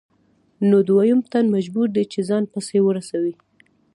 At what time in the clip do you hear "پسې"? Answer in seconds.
2.53-2.77